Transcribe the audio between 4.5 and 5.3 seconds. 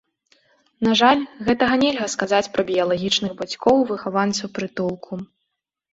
прытулку.